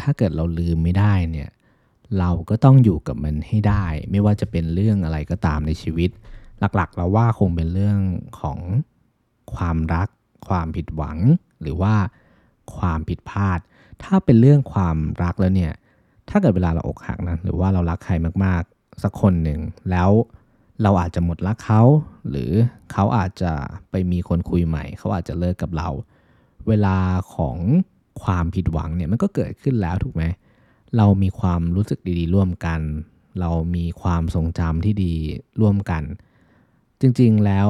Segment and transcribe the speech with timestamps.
[0.00, 1.50] ถ้าเกิดเราลืมไม่ได้เนี่ย
[2.18, 6.10] เราก็ต้องอยู่กับมันให้ได้ ไม่ว่าจะเป็นเรื่องอะไรก็ตามในชีวิต
[6.76, 7.98] หลักๆ เราว่าคงเป็นเรื่อง
[8.40, 8.58] ของ
[9.54, 10.08] ความรัก
[10.48, 11.18] ความผิดหวัง
[11.62, 11.94] หรือว่า
[12.76, 13.58] ความผิดพลาด
[14.02, 15.72] ถ้าเป็นเรื่องความรักแล้วเนี่ย
[16.28, 20.10] ถ้าเกิดเวลาเราอกหักนะหรือว่าเรารักใครมากๆ สักคนหนึ่ง แล้ว
[20.82, 21.82] เราอาจจะหมดรักเขา
[22.28, 22.50] หรือ
[22.92, 23.52] เขาอาจจะ
[23.90, 25.88] ไปมีคนคุยใหม่ เขาอาจจะเลิกกับเรา
[26.68, 26.96] เวลา
[27.34, 27.56] ของ
[28.24, 30.22] ความผิดหวังเนี่ยมันก็เกิดขึ้นแล้วถูกไหม
[30.96, 32.80] เรามีความรู้สึกดีๆ ร่วมกัน
[33.40, 35.14] เรามีความทรงจำที่ดี
[35.60, 36.02] ร่วมกัน
[37.00, 37.68] จริงๆแล้ว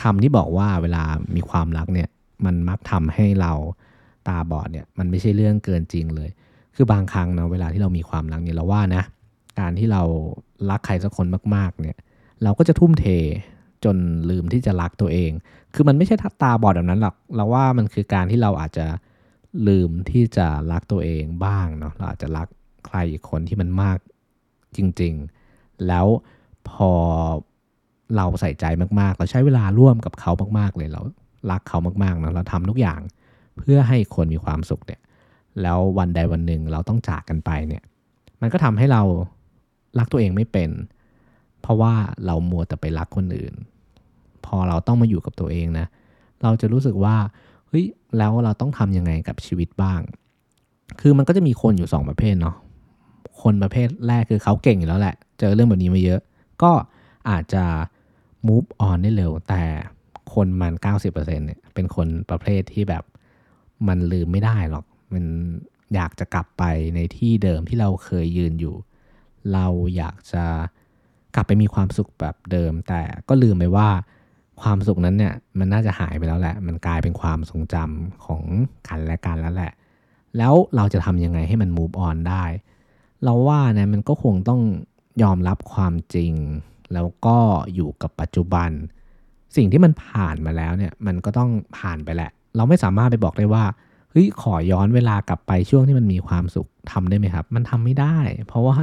[0.00, 1.04] คำที่บอกว่าเวลา
[1.36, 2.08] มีความรักเนี่ย
[2.44, 3.52] มันมักทำให้เรา
[4.28, 6.30] ตาบอดเนี่ยมันไม่ใช่เรื่องเกินจริงเลย
[6.74, 9.02] คือบางครั้งนะเวลาที่เรามีความรักเนี่ยเราว่านะ
[9.60, 10.02] การที่เรา
[10.70, 11.98] รักใครสักคนมากๆเนี่ย
[12.42, 13.06] เราก็จะทุ่มเท
[13.84, 13.96] จน
[14.30, 15.30] ลืมที่จะรักตัวเอง
[15.74, 18.86] คือมันไม่ใช่ตาบอดแบบนั้นหรอก เราว่ามันคือการที่เราอาจจะ
[19.68, 22.48] ลืมที่จะรักตัวเองบ้างเนาะเราอาจจะรัก
[22.86, 23.98] ใครอีกคนที่มันมาก
[24.76, 25.14] จริง
[25.48, 26.06] ๆ แล้ว
[26.70, 26.90] พอ
[28.16, 28.64] เราใส่ใจ
[29.00, 31.00] มากๆ เราใช้เวลาร่วมกับเขามากๆ เลยเรา
[31.50, 33.00] รักเขามากๆเนาะเราทำทุกอย่าง
[33.58, 35.00] เพื่อให้คนมีความสุขเนี่ย
[35.62, 37.82] แล้ววันใดวันหนึ่งเราต้องจากกันไปเนี่ย
[38.40, 39.02] มันก็ทำให้เรา
[39.98, 40.70] รักตัวเองไม่เป็น
[41.60, 41.94] เพราะว่า
[42.26, 43.54] เรามัวแต่ไปรักคนอื่น
[44.46, 45.86] พอเราต้องมาอยู่กับตัวเองนะ
[46.42, 47.16] เราจะรู้สึกว่า
[47.68, 47.86] เฮ้ย
[48.18, 50.00] แล้วเราต้องทำยังไงกับชีวิตบ้าง
[51.00, 52.56] คือมันก็จะมีคนอยู่ 2 ประเภทเนาะ
[53.42, 56.20] คนประเภทแรกคือเขาเก่งอยู่แล้วแหละ เจอเรื่องแบบนี้มาเยอะ
[56.62, 56.72] ก็
[57.30, 57.64] อาจจะ
[58.46, 59.62] move on ได้เร็ว แต่
[60.34, 63.04] คนมัน 90%เนี่ยเป็นคนประเภทที่แบบ
[63.88, 65.24] มันลืมไม่ได้หรอก มัน
[65.94, 66.62] อยากจะกลับไป
[66.94, 68.74] ในที่เดิมที่เราเคยยืนอยู่
[69.52, 69.66] เรา
[69.96, 70.44] อยากจะ
[71.34, 73.88] กลับไปมีความสุขแบบเดิม แต่ก็ลืมไปว่า
[74.62, 78.42] ความสุขนั้นเนี่ยมันน่าจะหายไปแล้วแหละ มันกลายเป็นความทรงจำของ
[78.88, 79.72] กันและกันแล้วแหละ
[80.36, 82.44] แล้วเราจะทำยังไงให้มัน move on ได้
[83.24, 84.60] เราว่านะมันก็คงต้อง
[85.22, 86.32] ยอมรับความจริง
[86.92, 87.36] แล้วก็
[87.74, 88.70] อยู่กับปัจจุบัน
[89.56, 93.64] สิ่งที่มันผ่านมาแล้วเนี่ยมันก็ต้องผ่านไปแหละ เราไม่สามารถไปบอกได้ว่า
[94.10, 98.78] เฮ้ยขอย้อนเวลากลับไปช่วงที่มันมีความสุขทำได้ไหมครับ มันทำไม่ได้ เพราะว่า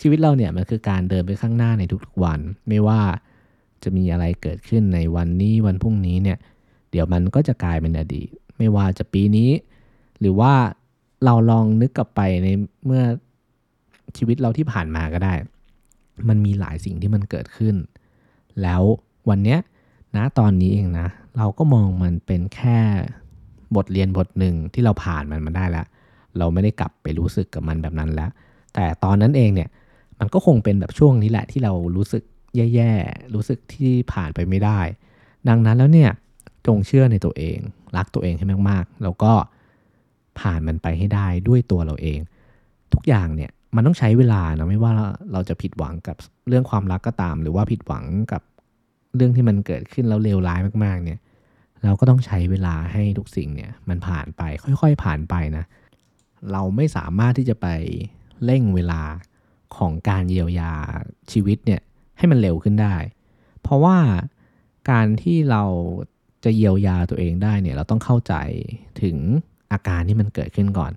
[0.00, 2.38] ชีวิตเราเนี่ยมันคือการเดินไปข้างหน้าในทุกๆวัน
[2.68, 3.00] ไม่ว่า
[3.84, 6.38] จะมีอะไรเกิดขึ้นในวันนี้วันพรุ่งนี้เนี่ย
[6.90, 9.50] เดี๋ยวมันก็จะกลายเป็นอดีต ไม่ว่าจะปีนี้
[10.20, 10.52] หรือว่า
[11.24, 12.48] เราลองนึกกลับไปใน
[12.86, 13.02] เมื่อ
[14.16, 15.34] ชีวิตเราที่ผ่านมาก็ได้
[16.28, 17.76] มันมีหลายสิ่งที่มันเกิดขึ้น
[18.62, 18.82] แล้ว
[19.28, 19.58] วันเนี้ย
[20.16, 22.78] นะตอนนี้เองนะ เราก็มองมันเป็นแค่
[23.76, 25.86] บทเรียนบทหนึ่งที่เราผ่านมันมาได้แล้ว
[26.38, 28.30] เราไม่ได้กลับไปรู้สึกกับมันแบบนั้นแล้ว
[28.74, 29.68] แต่ตอนนั้นเองเนี่ย
[30.18, 32.22] มันก็คงเป็นแบบช่วงนี้แหละที่เรารู้สึก
[32.56, 34.80] แย่ๆ รู้สึกที่ผ่านไปไม่ได้
[35.48, 36.10] ดังนั้นแล้วเนี่ย
[36.66, 37.58] จงเชื่อในตัวเอง
[37.96, 39.32] รักตัวเองให้มากๆ แล้วก็
[40.40, 42.18] ผ่านมันไปให้ได้ด้วยตัวเราเอง
[42.94, 44.92] ทุกอย่างเนี่ยมันต้องใช้เวลานะไม่ว่า
[45.32, 46.16] เราจะผิดหวังกับ
[46.48, 48.42] เรื่องความรักก็ตาม หรือว่าผิดหวังกับ
[49.16, 51.18] เรื่องที่มันเกิดขึ้นแล้วเลวร้ายมากๆ เนี่ย
[51.84, 54.42] เราก็ต้องใช้เวลาให้ทุกสิ่งเนี่ยมันผ่านไป
[54.80, 55.64] ค่อยๆผ่านไปนะ
[56.52, 57.66] เราไม่สามารถที่จะไป
[58.44, 59.02] เร่งเวลา
[59.76, 60.72] ของการเยียวยา
[61.32, 61.80] ชีวิตเนี่ย
[62.20, 62.96] ให้มันเร็วขึ้นได้
[63.62, 63.98] เพราะว่า
[64.90, 65.64] การที่เรา
[66.44, 68.34] จะเยียวยาตัวเองได้เนี่ยเราต้องเข้าใจ
[69.02, 69.16] ถึง
[69.72, 70.92] อาการที่มันเกิดขึ้นก่อน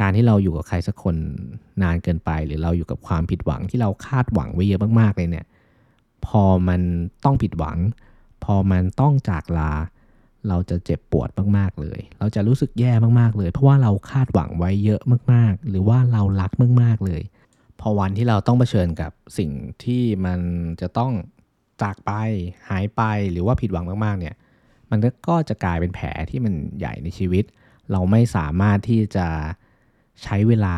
[0.00, 1.16] การที่เราอยู่กับใครสักคน
[1.82, 5.46] นานเกินไป หรือเราอยู่กับความผิดหวังที่เราคาดหวังไว้เยอะมากๆเลยเนี่ย
[6.26, 6.80] พอมัน
[7.24, 7.78] ต้องผิดหวัง
[8.44, 9.72] พอมันต้องจากลา
[10.48, 15.00] เราจะเจ็บปวดมากๆเลย เราจะรู้สึกแย่มากๆเลย เพราะว่าเราคาดหวังไว้เยอะ
[15.32, 16.50] มากๆ หรือว่าเรารัก
[16.82, 17.22] มากๆเลย
[17.82, 19.50] พอวันที่เราต้องเผชิญกับสิ่ง
[19.84, 20.40] ที่มัน
[20.80, 21.12] จะต้อง
[21.82, 22.12] จากไป
[22.68, 23.02] หายไป
[23.32, 24.34] หรือว่าผิดหวังมากๆเนี่ย
[24.90, 24.98] มัน
[25.28, 27.44] ก็จะกลายเป็นแผลที่มันใหญ่ในชีวิต
[27.92, 29.26] เราไม่สามารถที่จะ
[30.22, 30.76] ใช้เวลา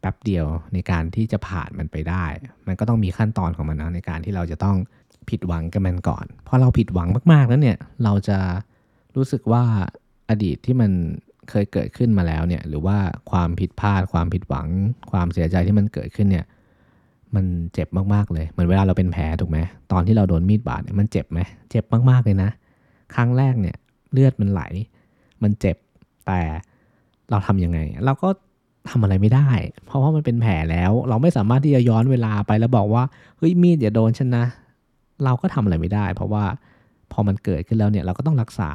[0.00, 2.24] แป๊บเดียวในการที่จะผ่านมันไปได้
[2.66, 4.76] มันก็ต้องมีขั้นตอนของมันนะในการที่เราจะต้อง
[5.30, 8.38] ผิดหวังกับมันก่อนพอเราผิดหวังมากๆแล้วเนี่ย เราจะ
[9.16, 9.64] รู้สึกว่า
[10.30, 10.90] อดีตที่มัน
[11.50, 12.96] เคยเกิดขึ้นมาแล้วเนี่ยหรือว่า
[13.30, 14.68] ความผิดพลาด ความผิดหวัง
[15.10, 16.46] ความเสียใจที่มันเกิดขึ้นเนี่ย
[17.34, 17.44] มัน
[17.74, 19.58] เจ็บมากๆเลยเหมือนเวลาเราเป็นแผลถูกไหม
[19.92, 21.40] ตอนที่เราโดนมีดบาดเนี่ยมันเจ็บไหม
[21.70, 22.50] เจ็บมากๆเลยนะ
[23.14, 23.76] ครั้งแรกเนี่ย
[24.12, 24.62] เลือดมันไหล
[25.42, 25.76] มันเจ็บ
[26.26, 26.40] แต่
[27.30, 28.28] เราทํำยังไง เราก็
[28.90, 29.48] ทำอะไรไม่ได้
[29.86, 33.04] เพราะว่ามันเป็นแผลแล้ว เราไม่สามารถที่จะย้อนเวลาไปแล้วบอกว่า
[33.38, 34.44] เฮ้ยมีดอย่าโดนฉันนะ
[35.24, 36.44] เราก็ทำอะไรไม่ได้ เพราะว่า
[37.12, 38.70] พอมันเกิดขึ้นแล้วเนี่ยเราก็ต้องรักษา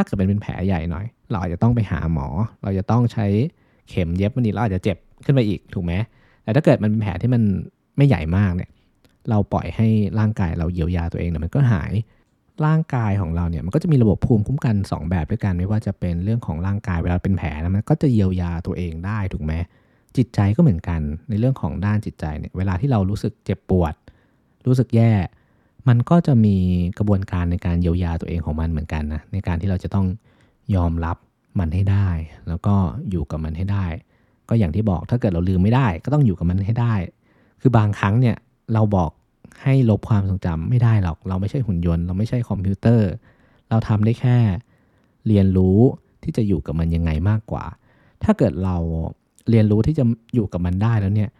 [0.00, 2.26] ถ้าเกิดเป็นแผลใหญ่หน่อย เราอาจจะต้องไปหาหมอ
[2.62, 3.26] เราจะต้องใช้
[3.88, 5.92] เข็มเย็บมันอีกเราอาจจะเจ็บขึ้นไปอีกถูกไหม
[6.42, 7.42] แต่ถ้าเกิดมันเป็นแผลที่มัน
[7.96, 8.70] ไม่ใหญ่มากเนี่ย
[9.30, 9.88] เราปล่อยให้
[10.18, 11.92] ร่างกายเราเยียวยาตัวเองเนี่ยมันก็หาย
[12.66, 19.52] ร่างกายของเราเนี่ยมันก็จะมีระบบภูมิคุ้มกัน 2 แบบด้วยกัน ไม่ว่าจะเป็นเรื่องของร่างกายเวลาเป็นแผลนะมันก็จะเยียวยาตัวเองได้ถูกไหม
[20.16, 23.94] จิตใจก็เหมือนกันในเรื่องของด้านจิตใจเนี่ยเวลาที่เรารู้สึกเจ็บปวด
[24.66, 25.12] รู้สึกแย่
[25.88, 26.56] มันก็จะมี
[26.98, 30.06] กระบวนการในการเยียวยาตัวเองของมันเหมือนกันนะในการที่เราจะต้อง
[30.74, 31.16] ยอมรับ
[31.58, 32.08] มันให้ได้
[32.48, 32.74] แล้วก็
[33.10, 33.86] อยู่กับมันให้ได้
[34.48, 36.94] ก็อย่างที่บอกถ้าเกิดเราลืมไม่ได้ ก็ต้องอยู่กับมันให้ได้
[37.60, 38.36] คือบางครั้งเนี่ย
[38.74, 39.10] เราบอก
[39.62, 43.08] ให้ลบความทรงจำไม่ได้หรอก เราไม่ใช่หุ่นยนต์ เราไม่ใช่คอมพิวเตอร์
[43.70, 44.38] เราทำได้แค่
[45.26, 45.78] เรียนรู้
[46.22, 47.64] ที่จะอยู่กับมันยังไงมากกว่า
[48.24, 48.76] ถ้าเกิดเรา
[49.50, 50.04] เรียนรู้ที่จะ
[50.34, 51.30] อยู่กับมันได้แล้วเนี่ย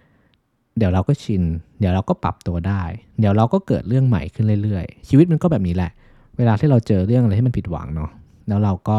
[0.79, 1.43] เดี๋ยวเราก็ชิน
[1.81, 2.83] เดี๋ยวเราก็ปรับตัวได้
[3.21, 5.91] เดี๋ยวเราก็เกิดเรื่องใหม่ขึ้นเรื่อยๆ ชีวิตมันก็แบบนี้แหละ
[6.39, 8.11] เวลาที่เราเจอเรื่องอะไรที่มันผิดหวังเนาะ
[8.49, 8.99] แล้วเราก็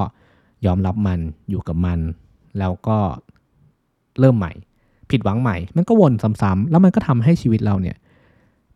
[0.65, 1.19] ยอมรับมัน
[1.49, 1.99] อยู่กับมัน
[2.59, 2.97] แล้วก็
[4.19, 4.51] เริ่มใหม่
[5.11, 7.97] ผิดหวังใหม่ มันก็วนซ้ำๆ แล้วมันก็ทำให้ชีวิตเราเนี่ย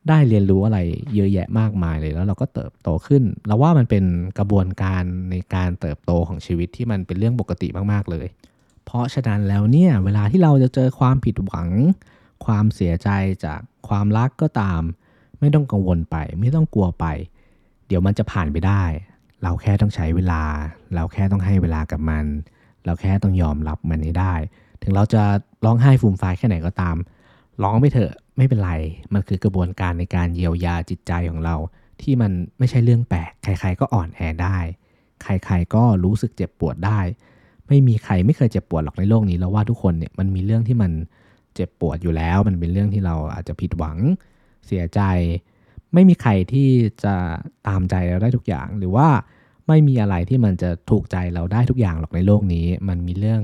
[0.09, 0.80] ได้เรียนรู้อะไร
[1.15, 4.03] เยอะแยะมากมายเลย แล้วเราก็เติบโตขึ้น เราว่ามันเป็น
[4.39, 8.27] กระบวนการในการเติบโตของชีวิตที่มันเป็นเรื่องปกติมากๆเลย
[8.86, 11.68] เพราะฉะนั้นแล้วเนี่ยเวลาที่เราจะเจอความผิดหวัง
[12.45, 13.09] ความเสียใจ
[13.45, 14.81] จากความรักก็ตาม
[15.39, 17.06] ไม่ต้องกังวลไป ไม่ต้องกลัวไป
[17.88, 18.83] เดี๋ยวมันจะผ่านไปได้
[19.44, 20.44] เราแค่ต้องใช้เวลา
[20.95, 22.25] เราแค่ต้องให้เวลากับมัน
[22.86, 24.33] เราแค่ต้องยอมรับมันให้ได้
[24.81, 25.21] ถึงเราจะ
[25.65, 26.95] ร้องไห้ฟูมฟายแค่ไหนก็ตาม
[27.63, 28.71] ร้องไปเถอะไม่เป็นไร
[29.13, 31.56] มันคือกระบวนการในการเยียวยาจิตใจของเรา
[32.01, 34.57] ที่มันไม่ใช่เรื่องแปลก ใคร ๆ ก็อ่อนแอได้
[35.24, 37.00] ใคร ๆ ก็รู้สึกเจ็บปวดได้
[37.68, 40.91] ไม่มีใครไม่เคยเจ็บปวดหรอกในโลกนี้แล้วว่าทุกคนเนี่ยมันมีเรื่องที่มัน
[41.55, 43.97] เจ็บปวดอยู่แล้ว มันเป็นเรื่องที่เราอาจจะผิดหวัง
[44.67, 45.01] เสียใจ
[45.93, 46.69] ไม่มีใครที่
[47.03, 47.15] จะ
[47.67, 49.07] ตามใจเราได้ทุกอย่าง หรือว่า
[49.67, 53.41] ไม่มีอะไรที่มันจะถูกใจเราได้ทุกอย่างหรอกในโลกนี้ มันมีเรื่อง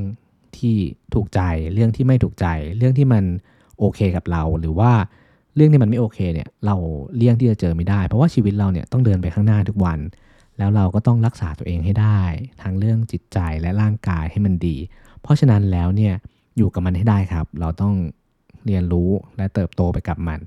[0.58, 0.78] ที่
[1.14, 1.42] ถูกใจ
[1.74, 2.48] เรื่องที่ไม่ถูกใจ
[2.78, 3.24] เรื่องที่มัน
[3.80, 4.92] โอเคกับเรา หรือว่า
[5.56, 6.76] เรื่องที่มันไม่โอเคเนี่ย เรา
[7.16, 10.00] เลี่ยงที่จะเจอไม่ได้ เพราะว่าชีวิตเราเนี่ยต้องเดินไปข้างหน้าทุกวัน
[10.58, 12.22] แล้วเราก็ต้องรักษาตัวเองให้ได้
[12.62, 14.78] ทั้งเรื่องจิตใจและร่างกายให้มันดี
[15.22, 16.14] เพราะฉะนั้นแล้วเนี่ย
[16.62, 17.94] อยู่กับมันให้ได้ครับ เราต้อง
[18.66, 20.40] เรียนรู้และเติบโตไปกับมัน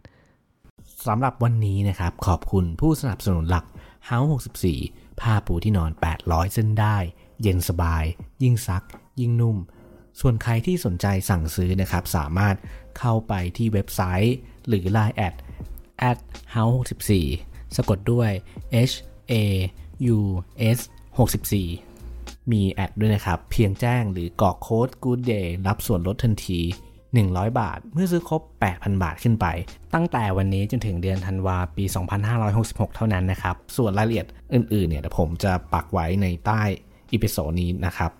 [1.06, 3.64] สำหรับวันนี้นะครับ ขอบคุณผู้สนับสนุนหลัก
[4.08, 4.28] House
[4.74, 5.90] 64 ผ้าปูที่นอน
[6.22, 6.96] 800 เส้นได้
[7.42, 8.04] เย็นสบาย
[8.42, 8.84] ยิ่งซัก
[9.20, 9.56] ยิ่งนุ่ม
[10.20, 12.56] ส่วนใครที่สนใจสั่งซื้อนะครับ สามารถ
[12.98, 14.36] เข้าไปที่เว็บไซต์
[14.68, 15.34] หรือ Line แอด
[16.10, 16.18] at
[16.54, 16.76] house
[17.24, 18.30] 64สะกดด้วย
[18.90, 18.94] h
[19.32, 19.34] a
[20.16, 20.18] u
[20.76, 20.78] s
[21.18, 21.93] 64
[22.52, 26.60] มีแอดด้วยนะครับ เพียงแจ้งหรือกรอกโค้ด good day รับส่วนลดทันที
[27.08, 28.42] 100 บาท เมื่อซื้อครบ
[28.72, 29.46] 8,000 บาทขึ้นไป
[29.94, 31.84] ตั้งแต่วันนี้จนถึงเดือนธันวาปี
[32.40, 36.62] 2566 เท่านั้นนะครับ ส่วนรายละเอียดอื่นๆเนี่ยผมจะปักไว้ในใต้
[37.12, 38.10] อีพิโซดนี้นะครับ